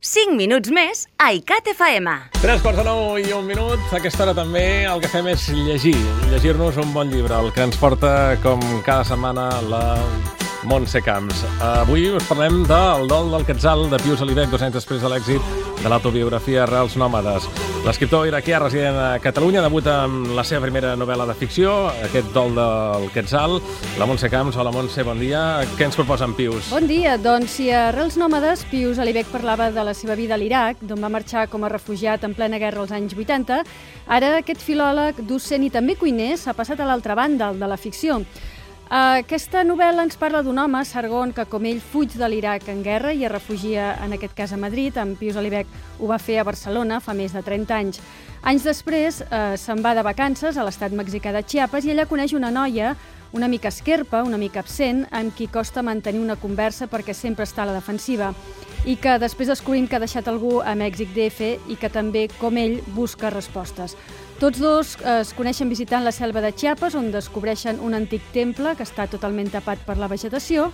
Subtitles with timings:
[0.00, 2.14] 5 minuts més a ICAT FM.
[2.40, 3.82] 3 quarts de 9 i un minut.
[3.92, 5.96] A aquesta hora també el que fem és llegir.
[6.32, 9.84] Llegir-nos un bon llibre, el que ens porta, com cada setmana, la
[10.64, 11.44] Montse Camps.
[11.62, 15.60] Avui us parlem del dol del Quetzal de Pius Alibec, dos anys després de l'èxit
[15.80, 17.46] de l'autobiografia Reals Nòmades.
[17.86, 21.72] L'escriptor iraquià resident a Catalunya debuta amb la seva primera novel·la de ficció,
[22.04, 23.56] aquest dol del Quetzal.
[23.96, 25.64] La Montse Camps, hola Montse, bon dia.
[25.78, 26.68] Què ens proposa en Pius?
[26.74, 27.16] Bon dia.
[27.16, 31.00] Doncs si a Reals Nòmades, Pius Alibec parlava de la seva vida a l'Iraq, d'on
[31.00, 33.64] va marxar com a refugiat en plena guerra als anys 80,
[34.12, 37.80] ara aquest filòleg, docent i també cuiner s'ha passat a l'altra banda, el de la
[37.80, 38.20] ficció.
[38.90, 43.12] Aquesta novel·la ens parla d'un home, Sargon, que com ell fuig de l'Iraq en guerra
[43.14, 44.98] i es refugia, en aquest cas, a Madrid.
[44.98, 48.00] En Pius Alibec ho va fer a Barcelona fa més de 30 anys.
[48.42, 52.34] Anys després eh, se'n va de vacances a l'estat mexicà de Chiapas i allà coneix
[52.34, 52.96] una noia
[53.32, 57.62] una mica esquerpa, una mica absent, amb qui costa mantenir una conversa perquè sempre està
[57.62, 58.32] a la defensiva
[58.88, 62.56] i que després descobrim que ha deixat algú a Mèxic DF i que també, com
[62.56, 63.94] ell, busca respostes.
[64.40, 68.86] Tots dos es coneixen visitant la selva de Chiapas, on descobreixen un antic temple que
[68.86, 70.70] està totalment tapat per la vegetació,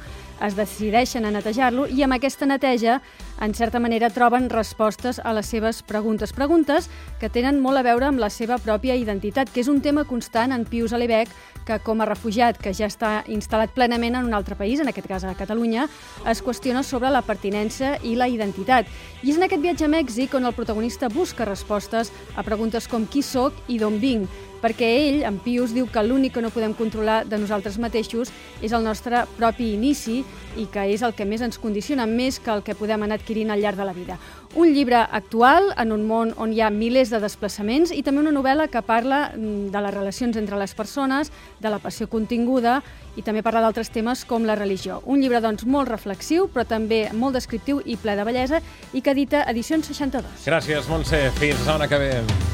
[0.46, 3.00] es decideixen a netejar-lo i amb aquesta neteja,
[3.42, 6.30] en certa manera, troben respostes a les seves preguntes.
[6.36, 6.86] Preguntes
[7.18, 10.54] que tenen molt a veure amb la seva pròpia identitat, que és un tema constant
[10.54, 11.32] en Pius Alibec,
[11.66, 15.08] que com a refugiat que ja està instal·lat plenament en un altre país, en aquest
[15.10, 15.88] cas a Catalunya,
[16.30, 18.86] es qüestiona sobre la pertinença i la identitat.
[19.24, 23.08] I és en aquest viatge a Mèxic on el protagonista busca respostes a preguntes com
[23.10, 24.28] qui sóc i d'on vinc,
[24.62, 28.32] perquè ell, en Pius, diu que l'únic que no podem controlar de nosaltres mateixos
[28.64, 30.22] és el nostre propi inici
[30.56, 33.52] i que és el que més ens condiciona, més que el que podem anar adquirint
[33.52, 34.16] al llarg de la vida.
[34.56, 38.32] Un llibre actual en un món on hi ha milers de desplaçaments i també una
[38.32, 42.80] novel·la que parla mm, de les relacions entre les persones, de la passió continguda
[43.16, 45.02] i també parla d'altres temes com la religió.
[45.04, 49.12] Un llibre, doncs, molt reflexiu, però també molt descriptiu i ple de bellesa i que
[49.12, 50.48] edita Edicions 62.
[50.48, 51.26] Gràcies, Montse.
[51.36, 52.45] Fins la setmana que ve.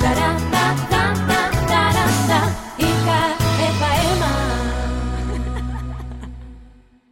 [0.00, 1.35] da da da da.